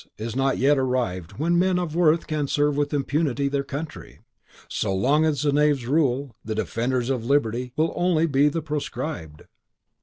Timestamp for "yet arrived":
0.57-1.33